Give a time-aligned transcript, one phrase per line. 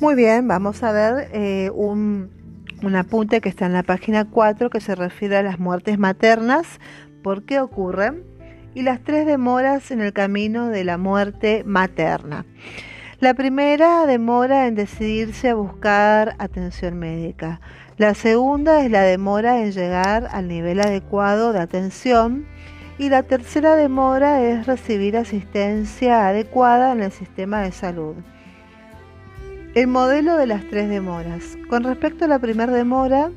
[0.00, 2.30] Muy bien, vamos a ver eh, un,
[2.84, 6.78] un apunte que está en la página 4 que se refiere a las muertes maternas,
[7.24, 8.22] por qué ocurren,
[8.76, 12.46] y las tres demoras en el camino de la muerte materna.
[13.18, 17.60] La primera demora en decidirse a buscar atención médica.
[17.96, 22.46] La segunda es la demora en llegar al nivel adecuado de atención.
[22.98, 28.14] Y la tercera demora es recibir asistencia adecuada en el sistema de salud.
[29.78, 31.56] El modelo de las tres demoras.
[31.70, 33.30] Con respecto a la primera demora,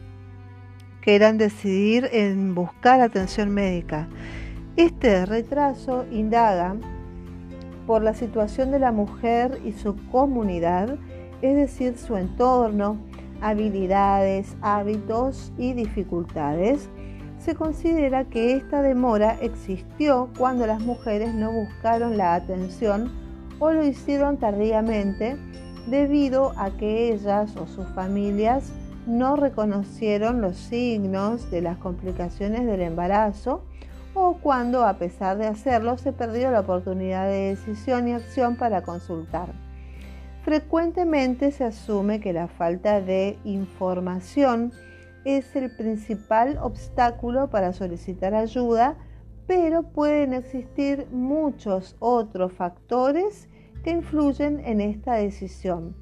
[1.03, 4.07] que era en decidir en buscar atención médica.
[4.75, 6.77] Este retraso indaga
[7.85, 10.97] por la situación de la mujer y su comunidad,
[11.43, 12.97] es decir, su entorno,
[13.39, 16.89] habilidades, hábitos y dificultades.
[17.37, 23.11] Se considera que esta demora existió cuando las mujeres no buscaron la atención
[23.59, 25.37] o lo hicieron tardíamente
[25.87, 28.71] debido a que ellas o sus familias
[29.07, 33.63] no reconocieron los signos de las complicaciones del embarazo
[34.13, 38.83] o cuando a pesar de hacerlo se perdió la oportunidad de decisión y acción para
[38.83, 39.49] consultar.
[40.43, 44.71] Frecuentemente se asume que la falta de información
[45.23, 48.97] es el principal obstáculo para solicitar ayuda,
[49.45, 53.47] pero pueden existir muchos otros factores
[53.83, 55.95] que influyen en esta decisión.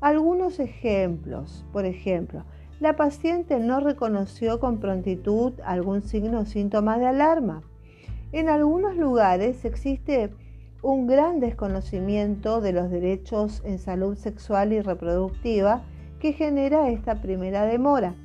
[0.00, 2.44] Algunos ejemplos, por ejemplo,
[2.80, 7.62] la paciente no reconoció con prontitud algún signo o síntoma de alarma.
[8.32, 10.30] En algunos lugares existe
[10.82, 15.84] un gran desconocimiento de los derechos en salud sexual y reproductiva
[16.18, 18.16] que genera esta primera demora.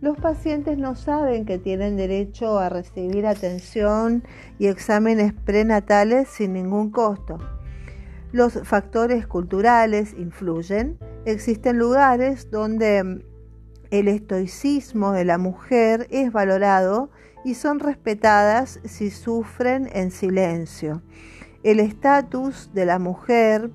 [0.00, 4.24] Los pacientes no saben que tienen derecho a recibir atención
[4.58, 7.38] y exámenes prenatales sin ningún costo.
[8.32, 10.98] Los factores culturales influyen.
[11.24, 13.24] Existen lugares donde
[13.90, 17.10] el estoicismo de la mujer es valorado
[17.44, 21.02] y son respetadas si sufren en silencio.
[21.64, 23.70] El estatus de la mujer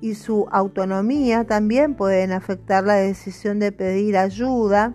[0.00, 4.94] y su autonomía también pueden afectar la decisión de pedir ayuda.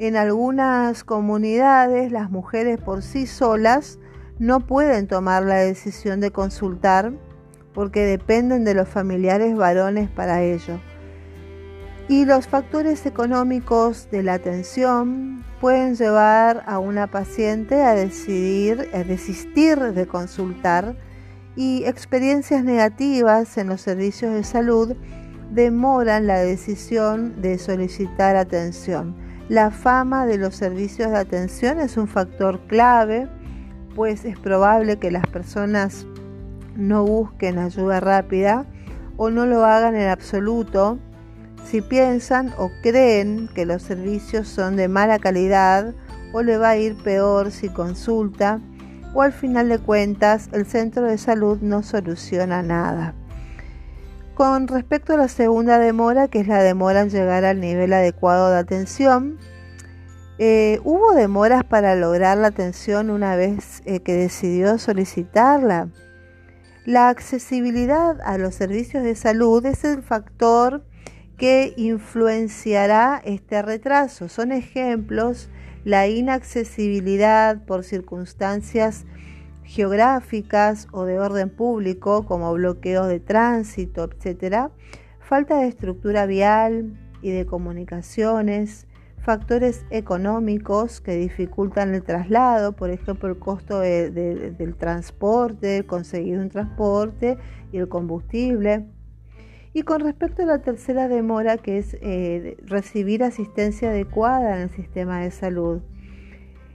[0.00, 4.00] En algunas comunidades las mujeres por sí solas
[4.40, 7.12] no pueden tomar la decisión de consultar
[7.74, 10.78] porque dependen de los familiares varones para ello.
[12.08, 19.04] Y los factores económicos de la atención pueden llevar a una paciente a decidir, a
[19.04, 20.96] desistir de consultar
[21.54, 24.96] y experiencias negativas en los servicios de salud
[25.52, 29.14] demoran la decisión de solicitar atención.
[29.48, 33.28] La fama de los servicios de atención es un factor clave,
[33.94, 36.06] pues es probable que las personas
[36.76, 38.66] no busquen ayuda rápida
[39.16, 40.98] o no lo hagan en absoluto
[41.64, 45.94] si piensan o creen que los servicios son de mala calidad
[46.32, 48.60] o le va a ir peor si consulta
[49.14, 53.14] o al final de cuentas el centro de salud no soluciona nada.
[54.34, 58.50] Con respecto a la segunda demora, que es la demora en llegar al nivel adecuado
[58.50, 59.38] de atención,
[60.38, 65.88] eh, ¿hubo demoras para lograr la atención una vez eh, que decidió solicitarla?
[66.84, 70.84] La accesibilidad a los servicios de salud es el factor
[71.36, 74.28] que influenciará este retraso.
[74.28, 75.48] Son ejemplos
[75.84, 79.04] la inaccesibilidad por circunstancias
[79.62, 84.72] geográficas o de orden público como bloqueos de tránsito, etc.
[85.20, 88.88] Falta de estructura vial y de comunicaciones,
[89.22, 97.38] factores económicos que dificultan el traslado, por ejemplo el costo del transporte, conseguir un transporte
[97.72, 98.86] y el combustible.
[99.72, 104.70] Y con respecto a la tercera demora, que es eh, recibir asistencia adecuada en el
[104.70, 105.80] sistema de salud.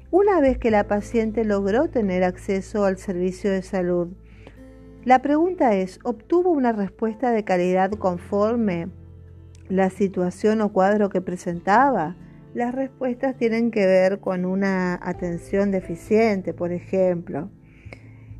[0.10, 4.08] Una vez que la paciente logró tener acceso al servicio de salud,
[5.04, 8.88] la pregunta es, ¿obtuvo una respuesta de calidad conforme
[9.70, 12.16] la situación o cuadro que presentaba?
[12.54, 17.50] Las respuestas tienen que ver con una atención deficiente, por ejemplo.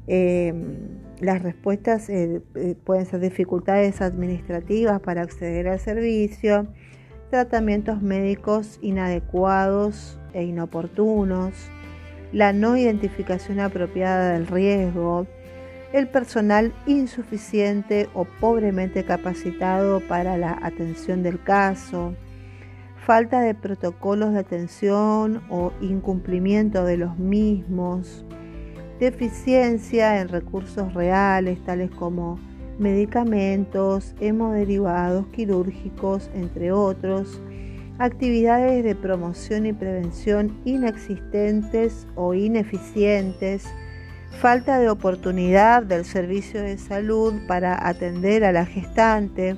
[0.08, 6.68] Em, las respuestas eh, eh, pueden ser dificultades administrativas para acceder al servicio,
[7.30, 11.54] tratamientos médicos inadecuados e inoportunos,
[12.32, 15.28] la no identificación apropiada del riesgo,
[15.94, 22.14] el personal insuficiente o pobremente capacitado para la atención del caso,
[23.08, 28.26] falta de protocolos de atención o incumplimiento de los mismos,
[29.00, 32.38] deficiencia en recursos reales tales como
[32.78, 37.42] medicamentos, hemoderivados quirúrgicos, entre otros,
[37.98, 43.64] actividades de promoción y prevención inexistentes o ineficientes,
[44.42, 49.56] falta de oportunidad del servicio de salud para atender a la gestante,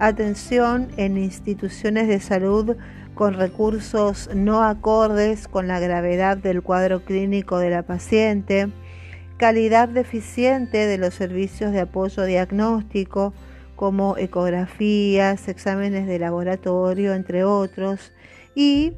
[0.00, 2.76] atención en instituciones de salud
[3.14, 8.68] con recursos no acordes con la gravedad del cuadro clínico de la paciente,
[9.36, 13.34] calidad deficiente de los servicios de apoyo diagnóstico
[13.76, 18.12] como ecografías, exámenes de laboratorio, entre otros,
[18.54, 18.94] y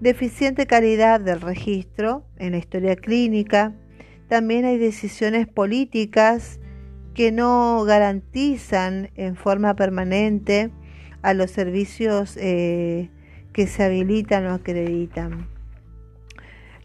[0.00, 3.74] deficiente calidad del registro en la historia clínica.
[4.28, 6.60] También hay decisiones políticas
[7.14, 10.70] que no garantizan en forma permanente
[11.22, 13.10] a los servicios eh,
[13.52, 15.48] que se habilitan o acreditan.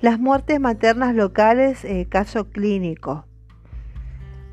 [0.01, 3.25] Las muertes maternas locales, eh, caso clínico.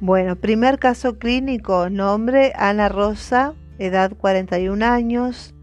[0.00, 5.54] Bueno, primer caso clínico, nombre Ana Rosa, edad 41 años,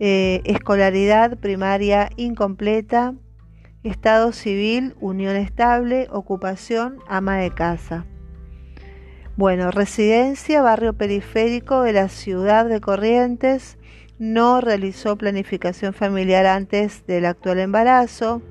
[0.00, 3.14] eh, escolaridad primaria incompleta,
[3.82, 8.06] estado civil, unión estable, ocupación, ama de casa.
[9.36, 13.78] Bueno, residencia, barrio periférico de la ciudad de Corrientes,
[14.18, 18.42] no realizó planificación familiar antes del actual embarazo,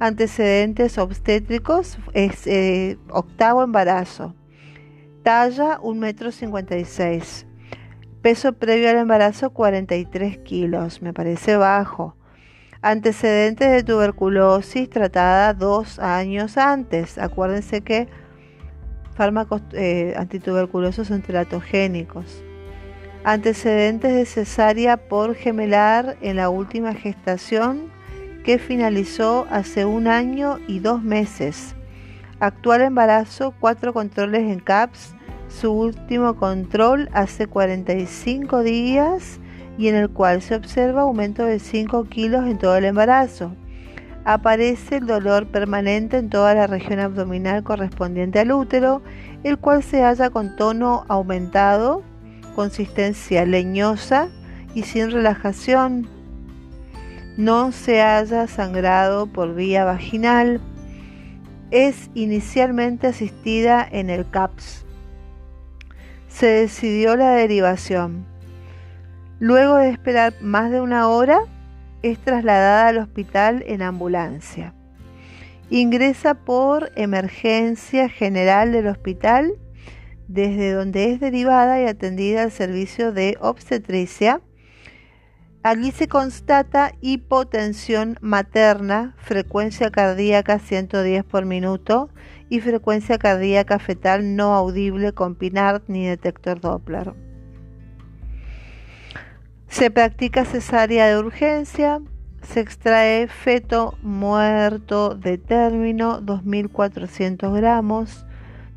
[0.00, 4.34] Antecedentes obstétricos eh, octavo embarazo.
[5.22, 7.54] Talla 1,56 m.
[8.20, 11.00] Peso previo al embarazo 43 kilos.
[11.00, 12.16] Me parece bajo.
[12.82, 17.16] Antecedentes de tuberculosis tratada dos años antes.
[17.16, 18.08] Acuérdense que
[19.14, 22.42] fármacos eh, antituberculosos son teratogénicos.
[23.24, 27.90] Antecedentes de cesárea por gemelar en la última gestación
[28.44, 31.74] que finalizó hace un año y dos meses.
[32.40, 35.14] Actual embarazo, cuatro controles en CAPS,
[35.48, 39.40] su último control hace 45 días
[39.78, 43.52] y en el cual se observa aumento de 5 kilos en todo el embarazo.
[44.24, 49.02] Aparece el dolor permanente en toda la región abdominal correspondiente al útero,
[49.42, 52.02] el cual se halla con tono aumentado,
[52.54, 54.28] consistencia leñosa
[54.74, 56.08] y sin relajación,
[57.36, 60.60] no se haya sangrado por vía vaginal,
[61.72, 64.84] es inicialmente asistida en el CAPS.
[66.28, 68.24] Se decidió la derivación.
[69.40, 71.40] Luego de esperar más de una hora,
[72.10, 74.74] es trasladada al hospital en ambulancia.
[75.70, 79.54] Ingresa por emergencia general del hospital,
[80.28, 84.40] desde donde es derivada y atendida al servicio de obstetricia
[85.64, 92.10] Allí se constata hipotensión materna, frecuencia cardíaca 110 por minuto
[92.50, 97.14] y frecuencia cardíaca fetal no audible con PINARD ni detector Doppler.
[99.74, 102.00] Se practica cesárea de urgencia,
[102.42, 108.24] se extrae feto muerto de término 2.400 gramos.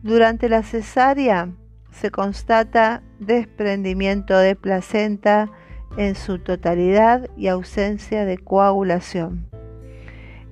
[0.02, 1.52] Durante la cesárea
[1.92, 5.52] se constata desprendimiento de placenta,
[5.98, 9.48] en su totalidad y ausencia de coagulación.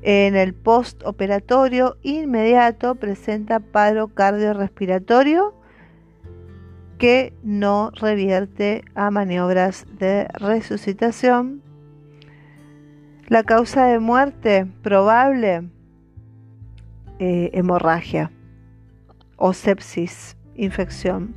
[0.04, 5.56] En el postoperatorio inmediato presenta paro cardiorrespiratorio
[6.98, 11.62] que no revierte a maniobras de resucitación.
[13.28, 15.70] La causa de muerte probable,
[17.20, 18.32] eh, hemorragia
[19.38, 21.36] o sepsis, infección.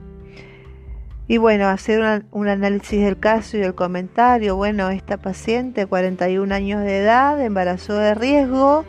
[1.30, 4.56] Y bueno, hacer un análisis del caso y el comentario.
[4.56, 8.86] Bueno, esta paciente, 41 años de edad, embarazo de riesgo,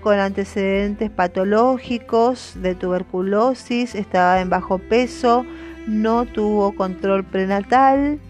[0.00, 5.44] con antecedentes patológicos de tuberculosis, estaba en bajo peso,
[5.90, 8.20] no tuvo control prenatal.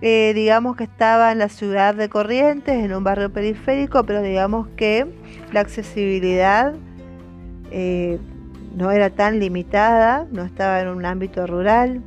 [0.00, 4.68] Eh, digamos que estaba en la ciudad de Corrientes, en un barrio periférico, pero digamos
[4.76, 5.06] que
[5.52, 6.74] la accesibilidad
[7.70, 8.18] eh,
[8.76, 12.02] no era tan limitada, no estaba en un ámbito rural.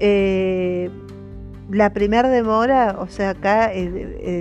[0.00, 0.90] Eh,
[1.70, 3.70] la primera demora, o sea, acá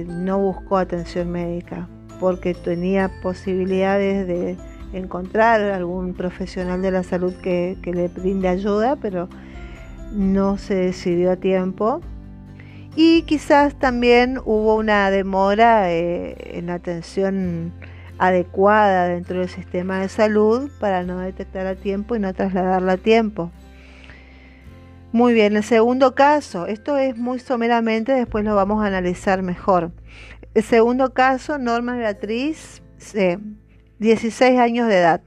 [0.08, 1.88] no buscó atención médica
[2.20, 4.58] porque tenía posibilidades de
[4.94, 9.30] encontrar algún profesional de la salud que, le brinde ayuda, pero
[10.12, 12.02] no se decidió a tiempo.
[12.96, 17.72] Y quizás también hubo una demora en la atención
[18.18, 22.98] adecuada dentro del sistema de salud para no detectar a tiempo y no trasladarla a
[22.98, 23.52] tiempo.
[25.12, 29.92] Muy bien, el segundo caso, esto es muy someramente, después lo vamos a analizar mejor.
[30.54, 32.84] El segundo caso, Norma Beatriz,
[34.00, 35.22] 16 años de edad.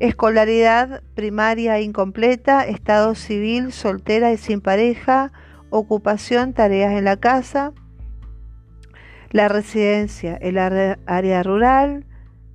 [0.00, 5.32] Escolaridad primaria incompleta, estado civil, soltera y sin pareja,
[5.70, 7.72] ocupación, tareas en la casa,
[9.30, 12.06] la residencia, el área rural,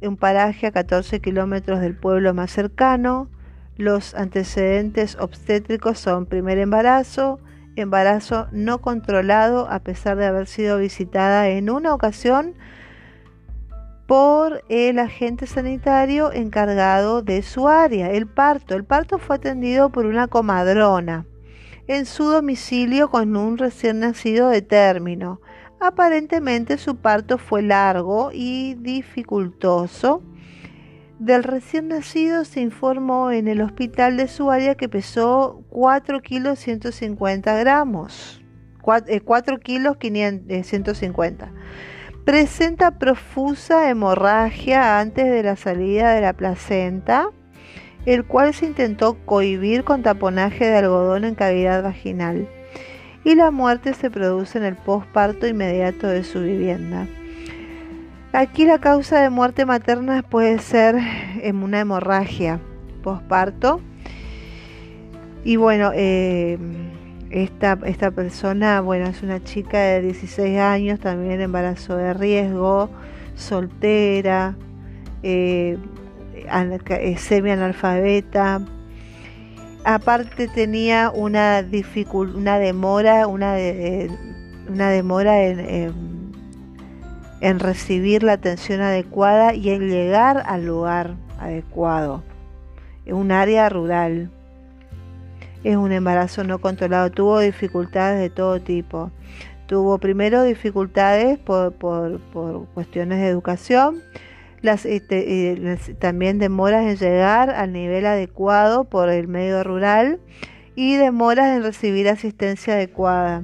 [0.01, 3.29] un paraje a 14 kilómetros del pueblo más cercano,
[3.77, 7.39] los antecedentes obstétricos son primer embarazo,
[7.75, 12.55] embarazo no controlado a pesar de haber sido visitada en una ocasión
[14.07, 18.75] por el agente sanitario encargado de su área, el parto.
[18.75, 21.25] El parto fue atendido por una comadrona
[21.87, 25.41] en su domicilio con un recién nacido de término.
[25.79, 30.21] Aparentemente su parto fue largo y dificultoso.
[31.19, 36.59] Del recién nacido se informó en el hospital de su área que pesó 4 kilos
[36.59, 38.41] 150 gramos.
[38.81, 41.51] 4, eh, kilos 150
[42.25, 47.29] Presenta profusa hemorragia antes de la salida de la placenta,
[48.07, 52.47] el cual se intentó cohibir con taponaje de algodón en cavidad vaginal.
[53.23, 57.05] Y la muerte se produce en el posparto inmediato de su vivienda.
[58.33, 60.95] Aquí la causa de muerte materna puede ser
[61.43, 62.59] en una hemorragia
[63.03, 63.81] posparto.
[65.43, 66.57] Y bueno, eh,
[67.29, 72.89] esta, esta persona, bueno, es una chica de 16 años, también embarazo de riesgo,
[73.35, 74.55] soltera,
[75.23, 75.77] eh,
[76.35, 78.61] eh, semi-analfabeta.
[79.83, 81.63] Aparte tenía una
[82.35, 83.55] una demora, una,
[84.67, 85.93] una demora en,
[87.59, 92.23] recibir la atención adecuada y en llegar al lugar adecuado.
[93.05, 94.31] Un área rural
[95.65, 97.09] es un embarazo no controlado.
[97.09, 99.11] Tuvo dificultades de todo tipo.
[99.65, 101.73] Tuvo primero dificultades por,
[102.75, 104.03] cuestiones de educación,
[104.61, 110.19] este, también demoras en llegar al nivel adecuado por el medio rural
[110.75, 113.43] y demoras en recibir asistencia adecuada.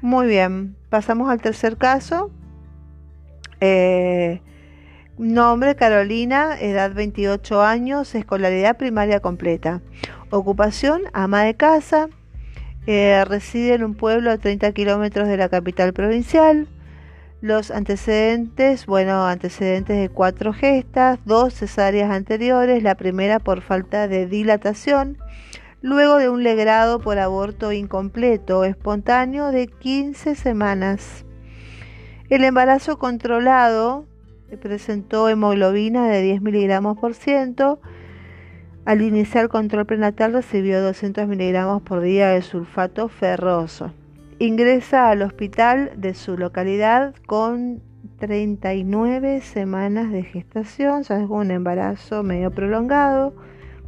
[0.00, 2.32] Muy bien, pasamos al tercer caso.
[3.60, 4.40] Eh,
[5.22, 9.80] nombre Carolina, edad 28 años, escolaridad primaria completa.
[10.30, 12.08] Ocupación, ama de casa.
[12.88, 16.66] Eh, reside en un pueblo a 30 kilómetros de la capital provincial.
[17.40, 24.26] Los antecedentes, bueno, antecedentes de cuatro gestas, dos cesáreas anteriores, la primera por falta de
[24.26, 25.18] dilatación,
[25.80, 31.24] luego de un legrado por aborto incompleto espontáneo de 15 semanas.
[32.28, 34.06] El embarazo controlado
[34.56, 37.80] presentó hemoglobina de 10 miligramos por ciento,
[38.84, 43.92] al iniciar control prenatal recibió 200 miligramos por día de sulfato ferroso.
[44.38, 47.80] Ingresa al hospital de su localidad con
[48.18, 53.34] 39 semanas de gestación, ya es un embarazo medio prolongado,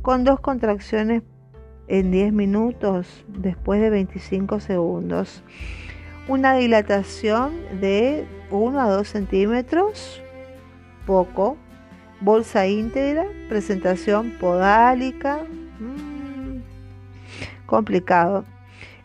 [0.03, 1.23] con dos contracciones
[1.89, 5.43] en 10 minutos después de 25 segundos.
[6.29, 10.23] Una dilatación de 1 a 2 centímetros,
[11.07, 11.57] poco,
[12.21, 15.39] bolsa íntegra, presentación podálica,
[15.79, 16.63] mm,
[17.67, 18.45] complicado.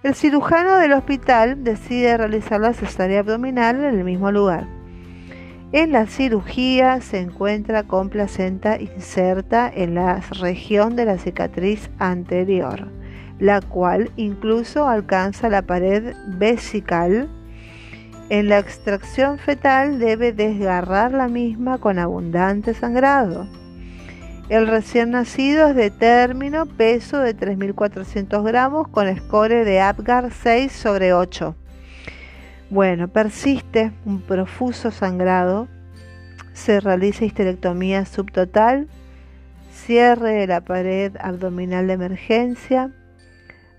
[0.02, 4.66] El cirujano del hospital decide realizar la cesárea abdominal en el mismo lugar.
[5.72, 12.88] En la cirugía se encuentra con placenta inserta en la región de la cicatriz anterior,
[13.40, 17.30] la cual incluso alcanza la pared vesical
[18.30, 23.48] en la extracción fetal debe desgarrar la misma con abundante sangrado.
[24.50, 30.72] El recién nacido es de término, peso de 3.400 gramos con score de Apgar 6
[30.72, 31.56] sobre 8.
[32.70, 35.68] Bueno, persiste un profuso sangrado,
[36.54, 38.88] se realiza histerectomía subtotal,
[39.72, 42.92] cierre de la pared abdominal de emergencia,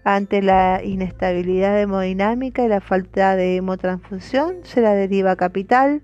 [0.04, 6.02] ante la inestabilidad hemodinámica y la falta de hemotransfusión, se la deriva capital.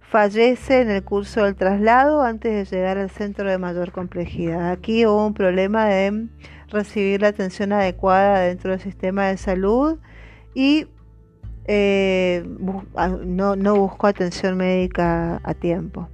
[0.00, 4.70] Fallece en el curso del traslado antes de llegar al centro de mayor complejidad.
[4.70, 6.28] Aquí hubo un problema de
[6.68, 9.98] recibir la atención adecuada dentro del sistema de salud
[10.54, 10.86] y
[11.66, 16.08] eh, no, no buscó atención médica a tiempo.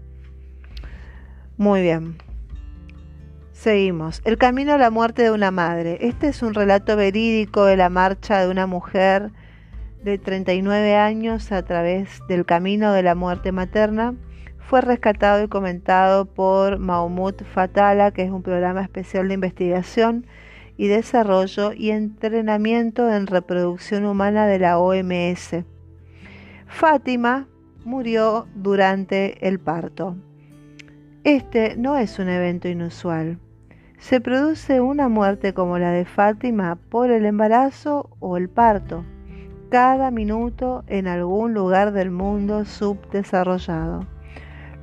[1.56, 2.16] Muy bien.
[3.64, 4.20] Seguimos.
[4.26, 5.96] El camino a la muerte de una madre.
[6.02, 9.30] Este es un relato verídico de la marcha de una mujer
[10.02, 14.16] de 39 años a través del camino de la muerte materna.
[14.58, 20.26] Fue rescatado y comentado por Mahmoud Fatala, que es un programa especial de investigación
[20.76, 25.64] y desarrollo y entrenamiento en reproducción humana de la OMS.
[26.66, 27.48] Fátima
[27.86, 30.16] murió durante el parto.
[31.24, 33.38] Este no es un evento inusual.
[33.98, 39.04] Se produce una muerte como la de Fátima por el embarazo o el parto,
[39.70, 44.06] cada minuto en algún lugar del mundo subdesarrollado.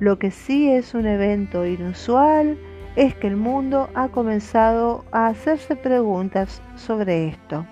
[0.00, 2.58] Lo que sí es un evento inusual
[2.96, 7.64] es que el mundo ha comenzado a hacerse preguntas sobre esto.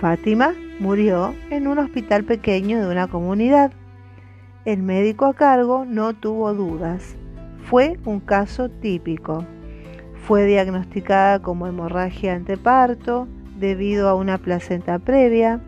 [0.00, 3.72] Fátima murió en un hospital pequeño de una comunidad.
[4.64, 7.16] El médico a cargo no tuvo dudas.
[7.64, 9.44] Fue un caso típico.
[10.28, 13.26] Fue diagnosticada como hemorragia anteparto
[13.58, 15.60] debido a una placenta previa.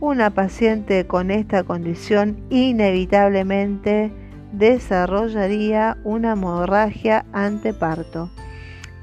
[0.00, 4.10] Una paciente con esta condición inevitablemente
[4.52, 8.30] desarrollaría una hemorragia anteparto.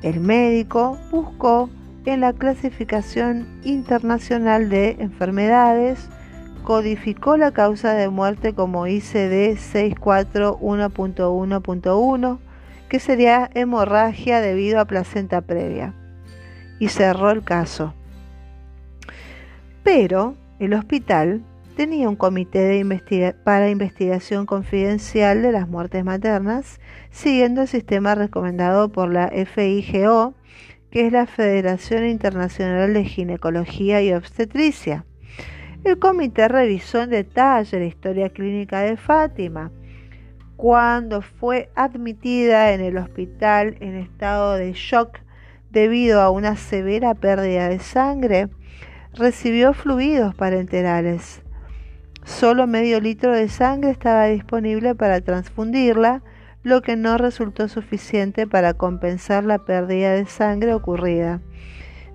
[0.01, 1.69] El médico buscó
[2.05, 6.09] en la clasificación internacional de enfermedades,
[6.63, 12.39] codificó la causa de muerte como ICD 641.1.1,
[12.89, 15.93] que sería hemorragia debido a placenta previa,
[16.79, 17.93] y cerró el caso.
[19.83, 21.41] Pero el hospital
[21.75, 22.83] tenía un comité
[23.45, 26.81] para investigación confidencial de las muertes maternas,
[27.11, 30.33] siguiendo el sistema recomendado por la FIGO,
[30.91, 35.05] que es la Federación Internacional de Ginecología y Obstetricia.
[35.85, 39.71] El comité revisó en detalle la historia clínica de Fátima,
[40.59, 45.19] cuando fue admitida en el hospital en estado de shock
[45.71, 48.49] debido a una severa pérdida de sangre,
[49.13, 51.43] recibió fluidos parenterales.
[52.25, 56.23] Solo medio litro de sangre estaba disponible para transfundirla,
[56.63, 61.39] lo que no resultó suficiente para compensar la pérdida de sangre ocurrida.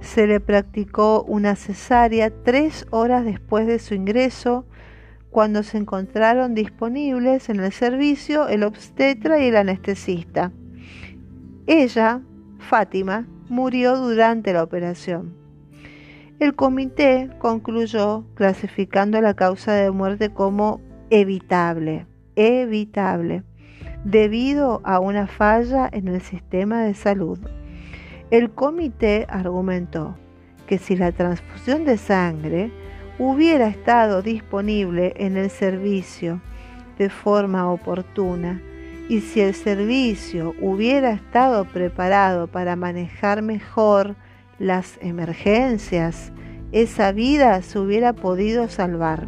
[0.00, 4.66] Se le practicó una cesárea tres horas después de su ingreso,
[5.35, 10.53] cuando se encontraron disponibles en el servicio el obstetra y el anestesista.
[11.67, 12.21] Ella,
[12.61, 15.35] Fátima, murió durante la operación.
[16.38, 23.42] El comité concluyó clasificando la causa de muerte como evitable, evitable,
[24.05, 27.40] debido a una falla en el sistema de salud.
[28.31, 30.14] El comité argumentó
[30.68, 32.84] que si la transfusión de sangre
[33.18, 36.40] hubiera estado disponible en el servicio
[36.98, 38.61] de forma oportuna
[39.09, 44.16] y si el servicio hubiera estado preparado para manejar mejor
[44.59, 46.33] las emergencias,
[46.72, 49.27] esa vida se hubiera podido salvar.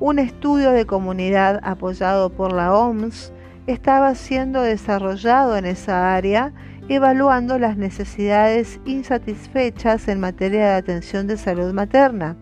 [0.00, 3.32] Un estudio de comunidad apoyado por la OMS
[3.66, 6.52] estaba siendo desarrollado en esa área,
[6.88, 12.36] evaluando las necesidades insatisfechas en materia de atención de salud materna.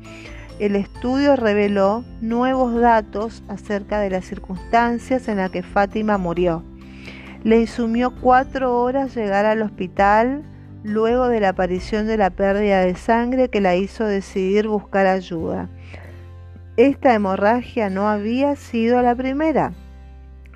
[0.58, 6.64] El estudio reveló nuevos datos acerca de las circunstancias en las que Fátima murió.
[7.44, 10.42] Le insumió cuatro horas llegar al hospital,
[10.82, 15.68] luego de la aparición de la pérdida de sangre que la hizo decidir buscar ayuda.
[16.76, 19.74] Esta hemorragia no había sido la primera.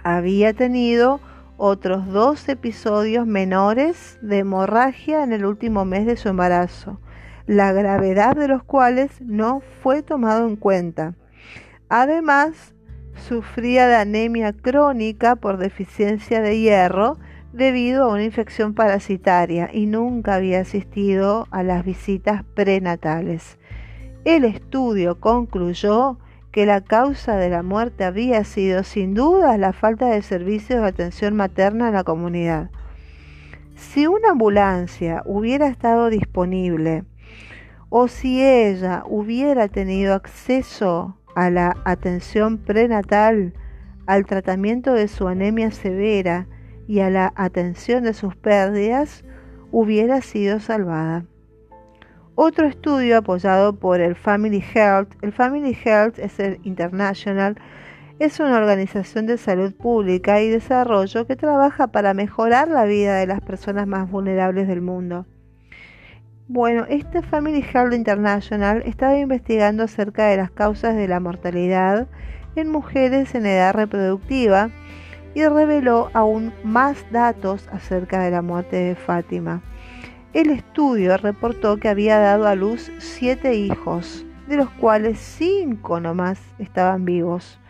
[0.03, 1.21] Había tenido
[1.57, 6.99] otros dos episodios menores de hemorragia en el último mes de su embarazo,
[7.47, 11.15] la gravedad de los cuales no fue tomado en cuenta.
[11.89, 12.75] Además,
[13.29, 17.19] sufría de anemia crónica por deficiencia de hierro
[17.53, 23.59] debido a una infección parasitaria y nunca había asistido a las visitas prenatales.
[24.25, 26.19] El estudio concluyó
[26.53, 30.87] que la causa de la muerte había sido sin duda la falta de servicios de
[30.87, 32.71] atención materna en la comunidad.
[33.75, 37.05] Si una ambulancia hubiera estado disponible
[37.95, 43.53] o si ella hubiera tenido acceso a la atención prenatal,
[44.07, 46.47] al tratamiento de su anemia severa
[46.89, 49.25] y a la atención de sus pérdidas,
[49.73, 51.27] hubiera sido salvada.
[52.35, 57.61] Otro estudio apoyado por el Family Health, el Family Health es el International,
[58.19, 63.27] es una organización de salud pública y desarrollo que trabaja para mejorar la vida de
[63.27, 65.27] las personas más vulnerables del mundo.
[66.55, 72.09] Bueno, este Family Health International estaba investigando acerca de las causas de la mortalidad
[72.57, 74.69] en mujeres en edad reproductiva
[75.35, 79.63] y reveló aún más datos acerca de la muerte de Fátima.
[80.35, 86.39] El estudio reportó que había dado a luz siete hijos, de los cuales cinco nomás
[86.59, 87.62] estaban vivos.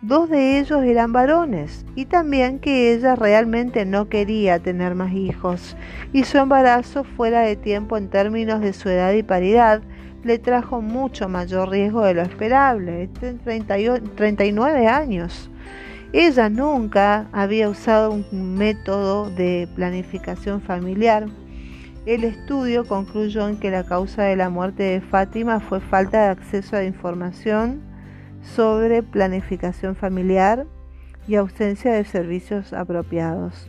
[0.00, 5.76] Dos de ellos eran varones y también que ella realmente no quería tener más hijos
[6.12, 9.82] y su embarazo fuera de tiempo en términos de su edad y paridad
[10.22, 13.08] le trajo mucho mayor riesgo de lo esperable,
[14.14, 15.50] 39 años
[16.12, 21.26] Ella nunca había usado un método de planificación familiar.
[22.06, 26.28] El estudio concluyó en que la causa de la muerte de Fátima fue falta de
[26.28, 27.87] acceso a información
[28.42, 30.66] sobre planificación familiar
[31.26, 33.68] y ausencia de servicios apropiados.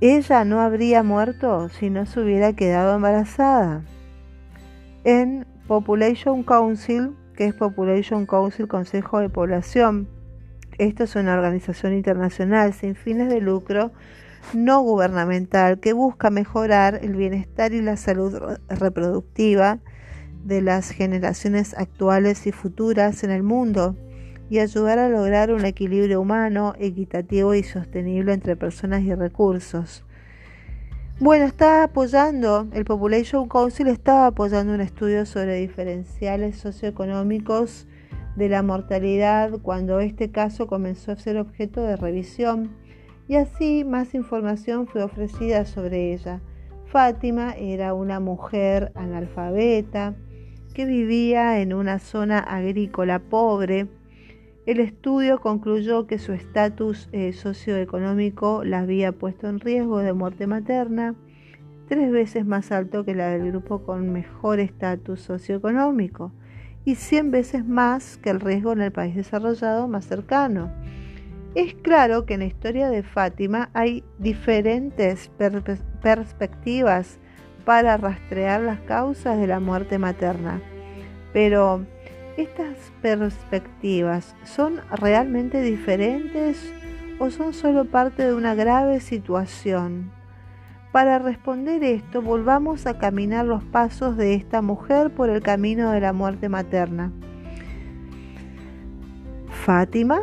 [0.00, 3.82] Ella no habría muerto si no se hubiera quedado embarazada.
[5.04, 10.08] En Population Council, que es Population Council Consejo de Población,
[10.78, 13.92] esto es una organización internacional sin fines de lucro
[14.54, 18.38] no gubernamental que busca mejorar el bienestar y la salud
[18.68, 19.80] reproductiva
[20.44, 23.96] de las generaciones actuales y futuras en el mundo
[24.48, 30.04] y ayudar a lograr un equilibrio humano, equitativo y sostenible entre personas y recursos.
[31.20, 37.86] Bueno, está apoyando, el Population Council estaba apoyando un estudio sobre diferenciales socioeconómicos
[38.36, 42.70] de la mortalidad cuando este caso comenzó a ser objeto de revisión
[43.28, 46.40] y así más información fue ofrecida sobre ella.
[46.86, 50.16] Fátima era una mujer analfabeta
[50.74, 53.88] que vivía en una zona agrícola pobre.
[54.66, 60.46] El estudio concluyó que su estatus eh, socioeconómico la había puesto en riesgo de muerte
[60.46, 61.14] materna,
[61.88, 66.32] tres veces más alto que la del grupo con mejor estatus socioeconómico
[66.84, 70.70] y 100 veces más que el riesgo en el país desarrollado más cercano.
[71.54, 75.30] Es claro que en la historia de Fátima hay diferentes
[76.00, 77.18] perspectivas
[77.64, 80.60] para rastrear las causas de la muerte materna,
[81.32, 81.84] pero
[82.36, 86.72] ¿estas perspectivas son realmente diferentes
[87.18, 90.10] o son solo parte de una grave situación?
[90.92, 96.00] Para responder esto, volvamos a caminar los pasos de esta mujer por el camino de
[96.00, 97.12] la muerte materna.
[99.64, 100.22] Fátima,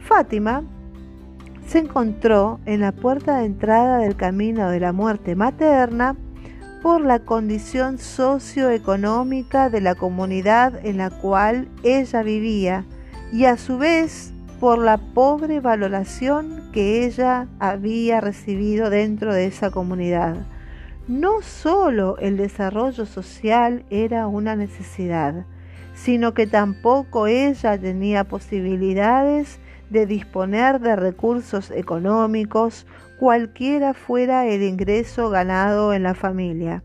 [0.00, 0.64] Fátima
[1.66, 6.16] se encontró en la puerta de entrada del camino de la muerte materna
[6.82, 12.84] por la condición socioeconómica de la comunidad en la cual ella vivía
[13.32, 19.70] y a su vez por la pobre valoración que ella había recibido dentro de esa
[19.70, 20.36] comunidad.
[21.06, 25.46] No solo el desarrollo social era una necesidad,
[25.94, 32.86] sino que tampoco ella tenía posibilidades de disponer de recursos económicos,
[33.22, 36.82] cualquiera fuera el ingreso ganado en la familia.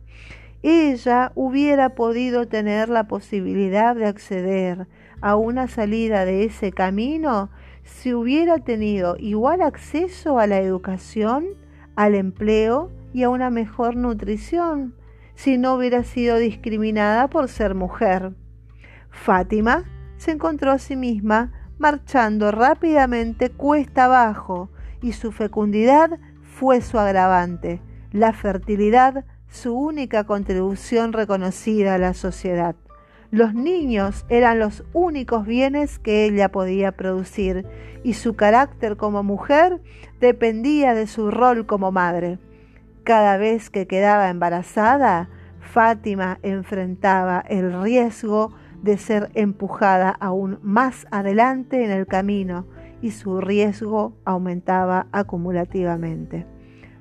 [0.62, 4.88] Ella hubiera podido tener la posibilidad de acceder
[5.20, 7.50] a una salida de ese camino
[7.82, 11.48] si hubiera tenido igual acceso a la educación,
[11.96, 14.94] al empleo y a una mejor nutrición,
[15.34, 18.36] si no hubiera sido discriminada por ser mujer.
[19.10, 19.86] Fátima
[20.18, 24.70] se encontró a sí misma marchando rápidamente cuesta abajo
[25.02, 26.20] y su fecundidad
[26.60, 32.76] fue su agravante, la fertilidad su única contribución reconocida a la sociedad.
[33.30, 37.68] Los niños eran los únicos bienes que ella podía producir
[38.04, 39.82] y su carácter como mujer
[40.20, 42.40] dependía de su rol como madre.
[43.04, 51.86] Cada vez que quedaba embarazada, Fátima enfrentaba el riesgo de ser empujada aún más adelante
[51.86, 52.66] en el camino
[53.02, 56.46] y su riesgo aumentaba acumulativamente.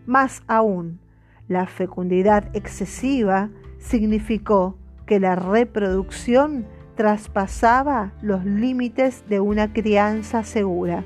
[0.07, 1.01] Más aún,
[1.49, 11.05] la fecundidad excesiva significó que la reproducción traspasaba los límites de una crianza segura.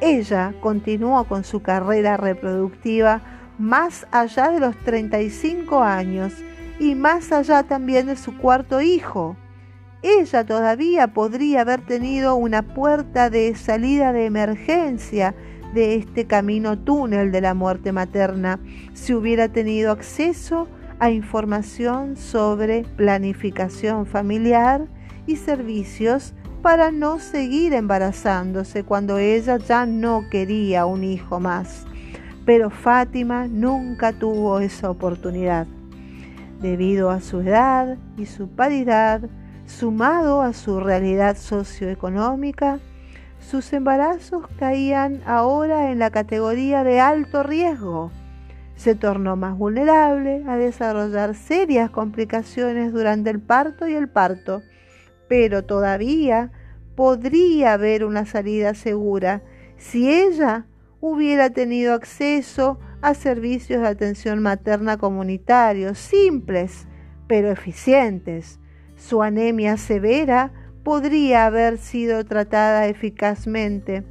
[0.00, 3.20] Ella continuó con su carrera reproductiva
[3.58, 6.32] más allá de los 35 años
[6.80, 9.36] y más allá también de su cuarto hijo.
[10.04, 15.34] Ella todavía podría haber tenido una puerta de salida de emergencia
[15.72, 18.60] de este camino túnel de la muerte materna
[18.92, 24.88] si hubiera tenido acceso a información sobre planificación familiar
[25.26, 31.86] y servicios para no seguir embarazándose cuando ella ya no quería un hijo más.
[32.44, 35.66] Pero Fátima nunca tuvo esa oportunidad.
[36.60, 39.22] Debido a su edad y su paridad,
[39.74, 42.80] sumado a su realidad socioeconómica,
[43.40, 48.10] sus embarazos caían ahora en la categoría de alto riesgo
[48.76, 54.62] se tornó más vulnerable a desarrollar serias complicaciones durante el parto y el parto,
[55.28, 56.50] pero todavía
[56.96, 59.42] podría haber una salida segura
[59.76, 60.66] si ella
[61.00, 66.86] hubiera tenido acceso a servicios de atención materna comunitarios simples
[67.26, 68.58] pero eficientes.
[69.06, 70.50] Su anemia severa
[70.82, 74.02] podría haber sido tratada eficazmente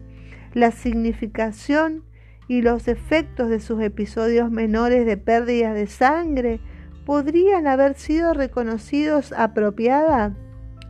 [0.53, 2.03] la significación
[2.47, 6.59] y los efectos de sus episodios menores de pérdidas de sangre
[7.07, 10.37] podrían haber sido reconocidos apropiada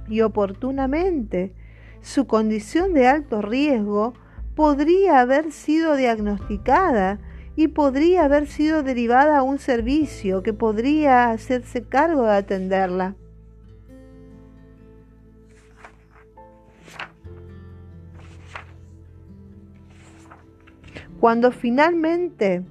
[0.09, 1.55] y oportunamente.
[2.01, 4.15] Su condición de alto riesgo
[4.53, 7.19] podría haber sido diagnosticada
[7.55, 13.15] y podría haber sido derivada a un servicio que podría hacerse cargo de atenderla.
[21.23, 22.63] Cuando finalmente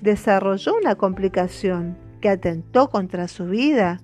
[0.00, 4.00] desarrolló una complicación que atentó contra su vida,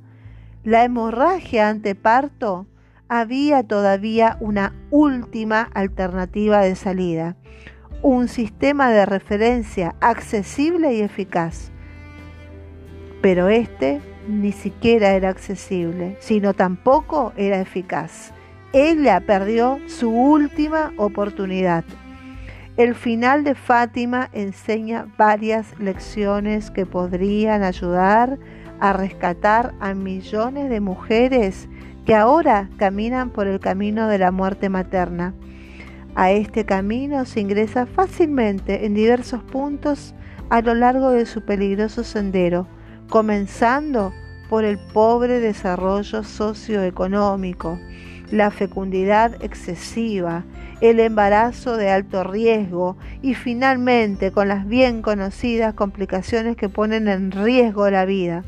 [0.64, 2.66] la hemorragia ante parto,
[3.06, 7.36] había todavía una última alternativa de salida,
[8.02, 11.70] un sistema de referencia accesible y eficaz.
[13.22, 18.32] Pero este ni siquiera era accesible, sino tampoco era eficaz.
[18.72, 21.84] Ella perdió su última oportunidad.
[22.76, 28.38] El final de Fátima enseña varias lecciones que podrían ayudar
[28.80, 31.70] a rescatar a millones de mujeres
[32.04, 35.32] que ahora caminan por el camino de la muerte materna.
[36.14, 40.14] A este camino se ingresa fácilmente en diversos puntos
[40.50, 42.68] a lo largo de su peligroso sendero,
[43.08, 44.12] comenzando
[44.50, 47.78] por el pobre desarrollo socioeconómico,
[48.30, 50.44] la fecundidad excesiva,
[50.80, 57.30] el embarazo de alto riesgo y finalmente con las bien conocidas complicaciones que ponen en
[57.30, 58.44] riesgo la vida.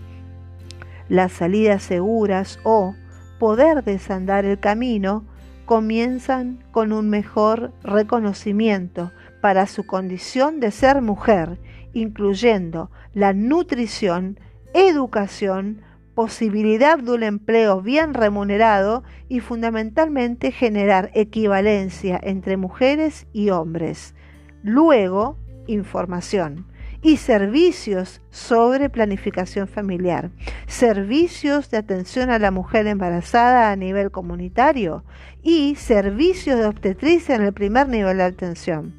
[1.09, 2.95] Las salidas seguras o
[3.38, 5.25] poder desandar el camino
[5.64, 11.59] comienzan con un mejor reconocimiento para su condición de ser mujer,
[11.93, 14.38] incluyendo la nutrición,
[14.75, 15.83] educación,
[16.18, 24.16] posibilidad de un empleo bien remunerado y fundamentalmente generar equivalencia entre mujeres y hombres.
[24.64, 26.66] Luego, información
[27.02, 30.33] y servicios sobre planificación familiar,
[30.66, 35.04] servicios de atención a la mujer embarazada a nivel comunitario
[35.44, 38.92] y servicios de obstetricia en el primer nivel de atención.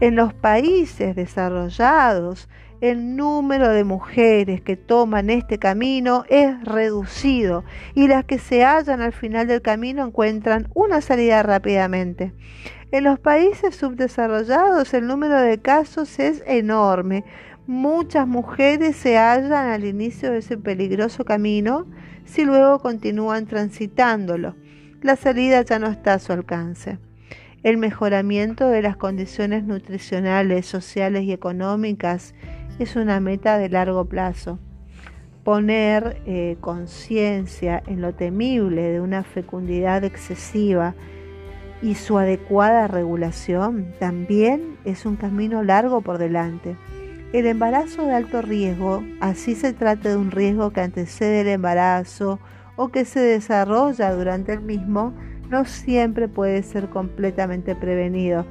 [0.00, 2.48] En los países desarrollados,
[2.80, 7.64] el número de mujeres que toman este camino es reducido
[7.94, 12.32] y las que se hallan al final del camino encuentran una salida rápidamente.
[12.90, 17.24] En los países subdesarrollados el número de casos es enorme.
[17.66, 21.86] Muchas mujeres se hallan al inicio de ese peligroso camino
[22.24, 24.54] si luego continúan transitándolo.
[25.02, 26.98] La salida ya no está a su alcance.
[27.62, 32.34] El mejoramiento de las condiciones nutricionales, sociales y económicas
[32.78, 34.58] es una meta de largo plazo.
[35.44, 40.94] Poner eh, conciencia en lo temible de una fecundidad excesiva
[41.80, 46.76] y su adecuada regulación también es un camino largo por delante.
[47.32, 52.38] El embarazo de alto riesgo, así se trata de un riesgo que antecede el embarazo
[52.76, 55.12] o que se desarrolla durante el mismo,
[55.50, 58.46] no siempre puede ser completamente prevenido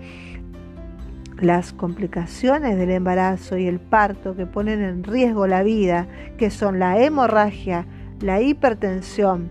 [1.40, 6.80] las complicaciones del embarazo y el parto que ponen en riesgo la vida, que son
[6.80, 7.86] la hemorragia,
[8.22, 9.50] la hipertensión,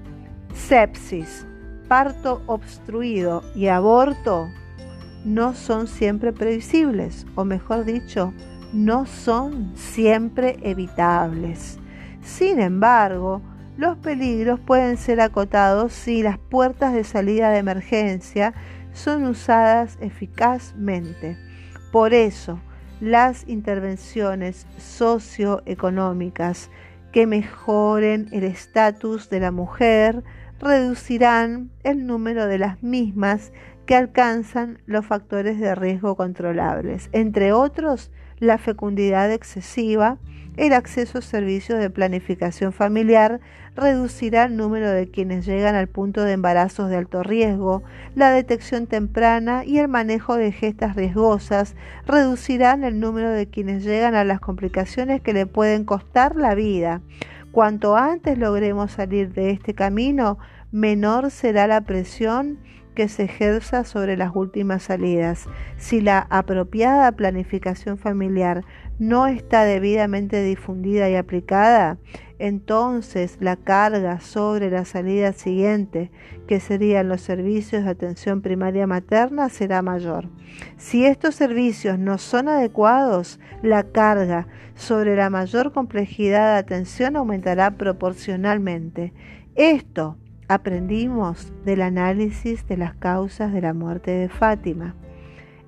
[0.52, 1.46] sepsis,
[1.88, 4.48] parto obstruido y aborto,
[5.24, 8.32] no son siempre previsibles, o mejor dicho,
[8.72, 11.78] no son siempre evitables.
[12.22, 13.42] Sin embargo,
[13.76, 18.54] los peligros pueden ser acotados si las puertas de salida de emergencia
[18.92, 21.45] son usadas eficazmente.
[21.90, 22.60] Por eso,
[23.00, 26.70] las intervenciones socioeconómicas
[27.12, 30.22] que mejoren el estatus de la mujer
[30.58, 33.52] reducirán el número de las mismas
[33.86, 40.18] que alcanzan los factores de riesgo controlables, entre otros la fecundidad excesiva,
[40.56, 43.40] el acceso a servicios de planificación familiar
[43.74, 47.82] reducirá el número de quienes llegan al punto de embarazos de alto riesgo,
[48.14, 54.14] la detección temprana y el manejo de gestas riesgosas reducirán el número de quienes llegan
[54.14, 57.02] a las complicaciones que le pueden costar la vida.
[57.52, 60.38] Cuanto antes logremos salir de este camino,
[60.72, 62.58] menor será la presión
[62.96, 65.46] que se ejerza sobre las últimas salidas.
[65.76, 68.64] Si la apropiada planificación familiar
[68.98, 71.98] no está debidamente difundida y aplicada,
[72.38, 76.10] entonces la carga sobre la salida siguiente,
[76.46, 80.28] que serían los servicios de atención primaria materna, será mayor.
[80.76, 87.72] Si estos servicios no son adecuados, la carga sobre la mayor complejidad de atención aumentará
[87.72, 89.12] proporcionalmente.
[89.54, 90.16] Esto
[90.48, 94.94] aprendimos del análisis de las causas de la muerte de Fátima.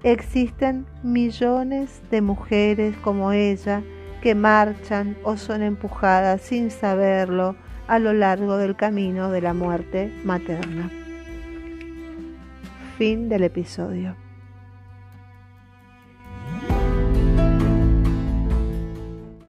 [0.04, 3.82] Existen millones de mujeres como ella
[4.22, 7.56] que marchan o son empujadas sin saberlo
[7.88, 10.90] a lo largo del camino de la muerte materna.
[12.96, 14.27] Fin del episodio.